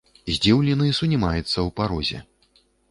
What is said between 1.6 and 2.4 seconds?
парозе.